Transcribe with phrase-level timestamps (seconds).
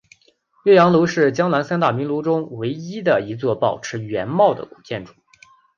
[0.63, 5.13] 岳阳楼是江南三大名楼中唯一的一座保持原貌的古建筑。